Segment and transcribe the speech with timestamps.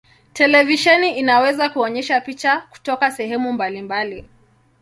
[0.33, 4.25] Televisheni inaweza kuonyesha picha kutoka sehemu mbalimbali.